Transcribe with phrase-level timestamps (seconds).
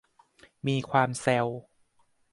[0.67, 1.47] มีความแซว